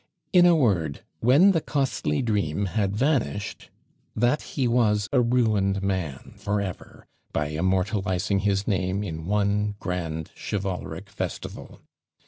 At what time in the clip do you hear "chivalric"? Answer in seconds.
10.35-11.07